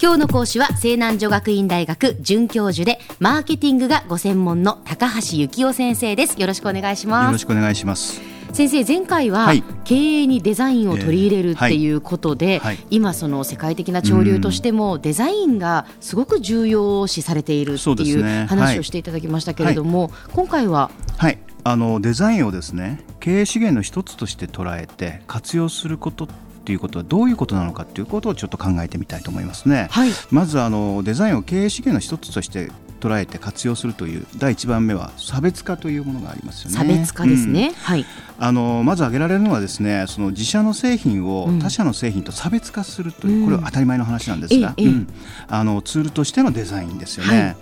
[0.00, 6.40] 今日の講師は西南女学院大学准教授でマーケティングがご専門の高橋幸雄先生です。
[6.40, 7.26] よろしくお願いします。
[7.26, 8.22] よろしくお願いします。
[8.52, 21.38] 先生前回は、経営にデザインを取り入れるっていうことで、今その世界的な潮流としてもデザインがすごく重要視されているっていう話をしていただきましたけれども、はい、今回ははい。
[21.64, 29.88] あのデザインをですね経営資源の一つとして捉えて活用することっていうことはどういうことなのかということをちょっと考えてみたいと思いますね。
[29.90, 32.70] はい、まずあのデザインを経営資源の一つとして
[33.00, 36.76] 捉えて活用するという第一番目は差別化というものがありますよね。
[36.76, 37.68] 差別化ですね。
[37.68, 38.04] うん、はい。
[38.40, 45.08] あのまず挙げられるのはですね、その自社の製品を他社の製品と差別化するという、うん、これは当たり前の話なんですが、うん、
[45.48, 47.42] あのツールとしてのデザインですよね。
[47.42, 47.56] はい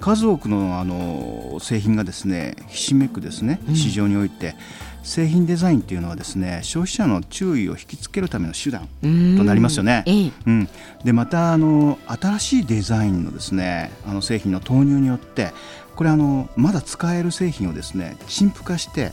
[0.00, 4.56] 数多くのあの製品がですねひしめくですね市場において、
[5.02, 8.88] 製品デザインっていうのはですね消費者の注意を引きつけるための手段
[9.36, 10.04] となりますよね。
[10.46, 10.68] うん、
[11.04, 15.52] でまたあの新しいデザインのですねあの製品の投入によって
[15.96, 19.12] これあのまだ使える製品をですね陳腐化して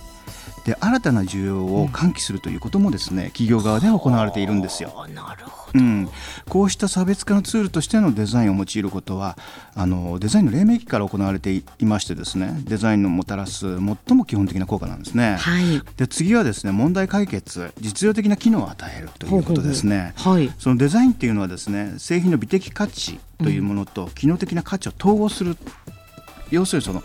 [0.67, 5.07] で新たな需要を喚起するということもですね、企業側で行われているんですよ。
[5.15, 6.09] なるほど、うん、
[6.49, 9.37] こうした差別化のツールとしてのデザインを用いることは
[9.75, 15.37] あのデザインの黎明期から行われていましてですねデザインのもたらす最も基本的な効果なんですね。
[15.39, 20.13] はい、で次はですね問題解決実用的な機能を与えるということですね。
[20.17, 25.57] はい、そのデザインっていうのはですね製品の美的価値というものと機能的な価値を統合する、うん、
[26.51, 27.01] 要するにその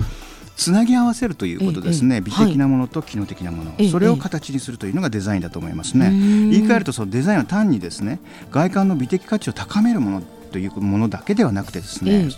[0.63, 6.11] つなぎ合わせるということですね、美的なものと機能的なもの、それを形にするというのがデザインだと思いますね。
[6.11, 8.21] 言い換えるとそのデザインは単にですね
[8.53, 12.29] 外観の美的価値を高めるものというものだけではなくてですね、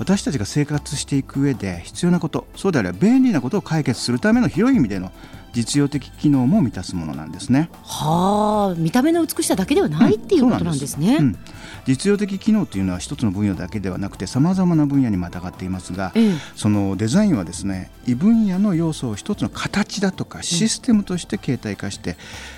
[0.00, 5.12] 私たちが生活していく上で必要なことそうであれば便利なことを解決するための広い意味での
[5.54, 7.70] 実用的機能も満たすものなんですね。
[7.82, 11.16] はあ、見た目の美しさだけではない、うん、っていうことなんですね。
[11.16, 11.38] うん、
[11.86, 22.16] 実用的機能というのは一つの分野だけではなくてさまざまな分野にまたがっていますが、ええ、そのデザインはですね異分野の要素を一つの形だとかシステムとして形態化して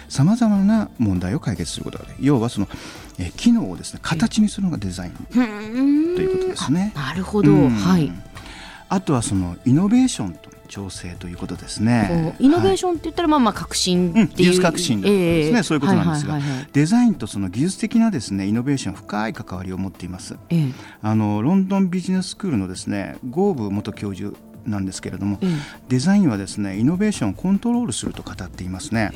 [0.09, 2.69] さまざまな問題を解決することがで要はその、
[3.19, 6.93] え機能をですね形にするのがデザインということですね。
[6.95, 8.11] なるほど、はい。
[8.89, 12.37] あとはそのイノベーションと調整ということですね。
[12.39, 16.39] イノベーションって言ったら、まあまあ革新っていう、うん、技術革新ですね、えー、そういうことなんですが、
[16.73, 20.37] デザインとその技術的なですねイノベーション深い関わりを持っています。
[20.51, 20.73] えー、
[21.03, 29.13] あのロンドンビジネススクールのですねゴーブ元教授なんですけれども、うん、デザインはですねイノベーションをコントロールすると語っていますね。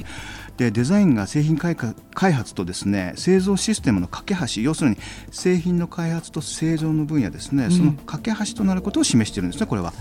[0.56, 4.97] でデザインが製品開発とですね製造システムの架け橋要するに
[5.31, 9.94] 製品の開発と製造の分野ですね、うん、その架け橋となることを示しているんですねこれは。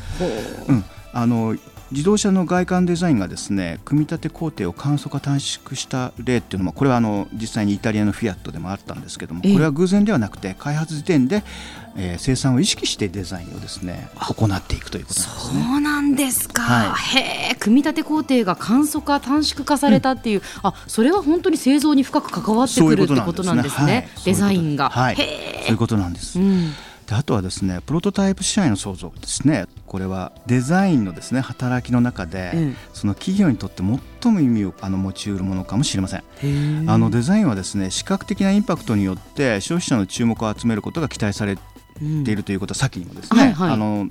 [0.68, 0.84] うん、
[1.14, 1.56] あの
[1.92, 11.44] 自動車の外観デザインがですね組み立て工程を簡素化短縮した例っていうのもこれはあの実際にイタリアのフィアットでもあったんですけどもこれは偶然ではなくて開発時点で、
[11.98, 15.64] えー、生産を意識してデザインをですね行っていくということなんですね。
[15.64, 24.90] そうなんですか、はい、へえ組み立て工程が簡素化短縮化されたっていう、うん、あそれは本当に製造に深く関わってくるってことなんですね、デザインが。
[24.90, 25.26] はい、そう
[25.72, 26.40] いうことなんです。
[26.40, 26.74] うん
[27.10, 29.66] であとはですねプロトタイプ試合の創造ですね。
[29.88, 33.82] これはデザインのですね働きの中で、うん、その企業にとって
[34.22, 36.24] 最も意味をあの持ちうるものかもしれません。
[36.88, 41.62] あのデザインはですね視覚的なインパクトによって消費者の注目を集めることが期待されて
[42.00, 44.08] いるということは先にもですね、はいはい、あの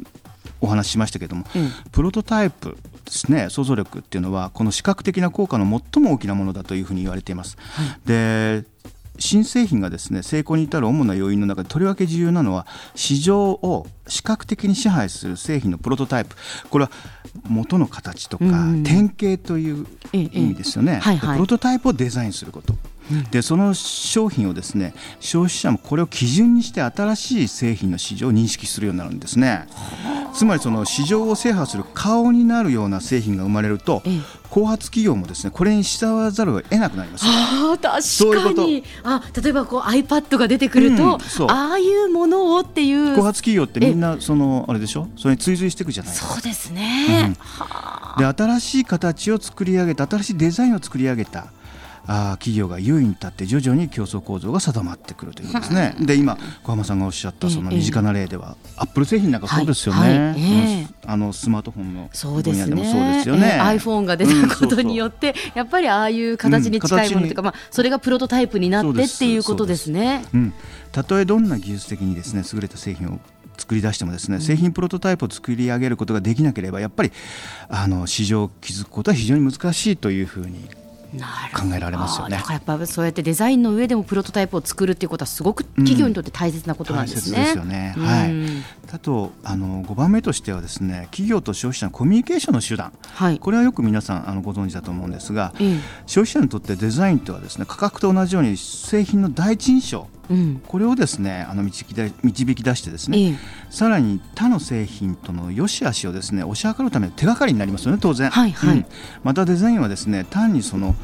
[0.60, 7.56] お話ししましたけれども、うん、プロトタイプですね想像力っていうのはこの視覚的な効果の最も大きなものだというふうに言われています。
[7.59, 8.65] はい、で
[9.19, 16.37] 新製品がですね成功に至る主な要因の中でとりわけ重要なのは市場を視覚的に支配する製品のプロトタイプ。
[16.71, 16.91] これは
[17.47, 18.45] 元の形とか
[18.84, 22.75] 典型という意味ですよね、プロトタイプをデザインすること
[23.31, 29.67] でその商品をですね消費者もこれを基準にして新しい製品の市場を認識するようになるんですね。
[30.35, 34.03] つまりその市場を制覇する顔になるような製品が生まれると、
[34.51, 37.25] 後発企業もですねこれに従わざるを得なくなります。
[37.27, 38.85] あ確かに。
[39.03, 43.16] あ例えばこう iPad が出てくると、うん、ああいうものをっていう。
[43.16, 45.09] 後発企業ってみんなそのあれでしょ？
[45.16, 46.34] それに追随していくじゃないですか。
[46.34, 47.34] そうですね、
[48.19, 51.47] うん、で新しい形を作り上げた新しいデザインを作り上げた
[52.10, 55.95] あ企業が優位に立って徐々に競争構造が定まってくるということですね。
[56.01, 60.89] で今小浜さんがおっしゃったその身近な例では、アップル製品なんかそうですよね。
[61.05, 62.10] あのスマートフォンの
[62.43, 63.59] 分野でもそうですよね。
[63.60, 69.91] iPhone が出たことによって、やっぱりああいう形に近いものというか、まあそれがプロトタイプになってっていうことです。
[69.91, 70.25] ね。
[70.33, 70.54] うん、
[70.93, 73.21] たとえどんな技術的にですね優れた製品を
[73.59, 77.13] 作り出してもですね製品プロトタイプを作り上げることができなければやっぱり
[77.69, 80.69] あの市場を築くことは非常に難しいというふうに
[81.55, 82.37] 考えられますよね。
[82.37, 87.39] だからやっぱそうやってデザインの上でもプロトタイプを作るっていうことはすごく企業にとって大切なことなんですね。
[87.39, 87.95] うん、ですよね。
[87.97, 88.95] はい。
[88.95, 103.36] あとあの5番目としてはですね企業と消費者のコミュニケーションの手段、はい、これはよく皆さんあのご存知だと思うんですが、うん、消費者にとってデザインとはですね価格と同じように製品の第一印象うん、これをですねあの導き出導き出してですね、ええ、
[103.71, 108.78] さらに他の製品との良し悪しをですね推し量るための手がかりになりますよね当然、はいはい。
[108.78, 108.86] うん、
[109.25, 110.95] またデザインはですね単にその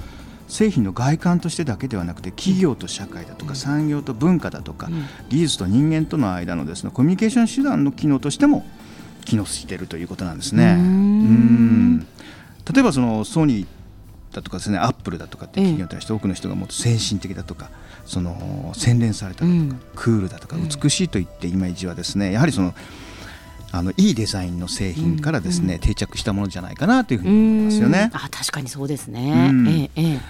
[0.48, 4.88] 製品の外観としてだけではなくて企業と社会だとか産業と文化だとか
[5.30, 8.64] 技術と人間との間のですねコミュニケーション手段の機能としても
[9.24, 10.76] 機能しているということなんですね。
[10.78, 12.00] うん。
[12.00, 13.66] 例えばそのソニー
[14.34, 17.70] だとかですねアップルだとかって企業に対して多くの人がもっと先進的だとか
[18.04, 22.74] その洗練されたとか、うん、クールだとか美しいといってイメージはですねやはりその
[23.72, 28.10] あのいいデザインの製品からですね、うん、定着したものじゃないかなというふうに思いますよね。
[28.12, 29.48] あ確かにそうですね。
[29.50, 30.20] うん、ええ。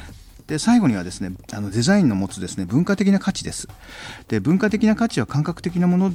[0.46, 3.68] で最後にはですねあのデザインの持つですね文化的な価値です。
[4.28, 6.12] で文化的な価値は感覚的なもの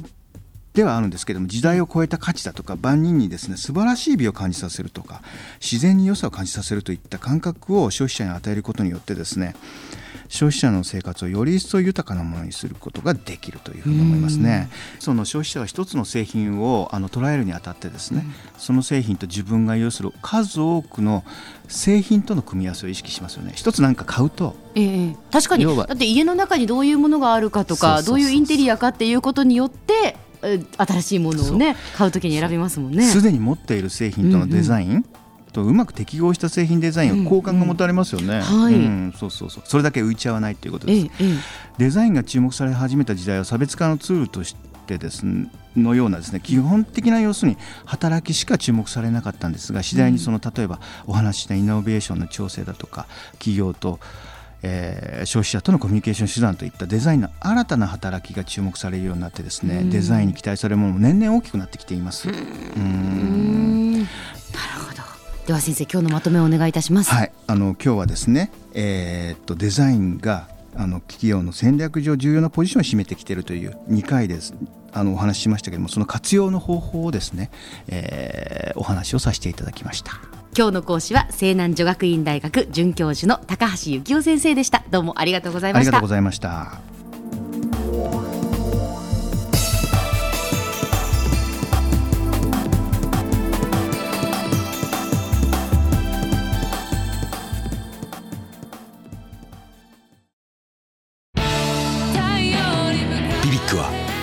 [0.74, 5.22] ではあるんですけども時代を超えた価値だとか万人にですね素晴らしい美を感じさせるとか
[5.60, 9.54] 自然に良さを感じさせるといった感覚を消費者に与えることによってですね
[10.30, 14.70] 消費者の生活をより一層豊かなものにすることができるというふうに思いますね。
[15.00, 18.24] その消費者は一つの製品をあの捉えるにあたってですね、
[18.56, 21.24] その製品と自分が要する数多くの
[21.66, 23.52] 製品との組み合わせを意識しますよね。
[23.56, 25.64] 一つなんか買うと、ええ、確かに。
[25.64, 33.04] だって家の中にどういうものがあるかとかどういうインテリアかっていうことによって新しいものをね買うときに選びますもんね。
[33.04, 35.04] すでに持っている製品とのデザイン、うんうん。
[35.52, 39.62] とうまく適合した製品デザインは好感が持たれますよね、はい、そうそうそう。
[39.66, 41.34] それだけ浮いちゃわないということです、ええ、
[41.78, 44.54] デザインが注目され始めた時代は差別化のツールとし
[44.86, 54.00] てですねのようなですね基本的な要するに働きしか注目されなかったんですが次第にその例えばお話ししたイノベーションの調整だとか企業と
[54.62, 62.28] えー、消費者とのコミュニケーション手段といったデザインの新たな働きが注目されるようになってですね、デザインに期待されるものも年々大きくなってきています。
[62.28, 64.06] うんなる
[64.86, 65.02] ほど
[65.46, 67.10] では先生今日のまとめをお願いいたします。
[67.10, 74.54] はい、あの今日はですね、えー、っとデザインがあの企業の戦略上重要なポジションを占めてきているという2回です
[74.92, 77.50] あのお話ししましたけどもその活用の方法をですね、
[77.88, 80.39] えー、お話をさせていただきました。
[80.56, 84.82] 今日の講師は西南女学院大学准教授の高橋幸雄先生でした。
[84.90, 85.88] どうもありがとうございました。
[85.88, 86.80] ありがとうございました。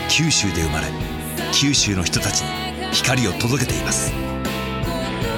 [0.09, 0.87] 九州で生まれ
[1.53, 2.47] 九州の人たちに
[2.91, 4.36] 光を届けています。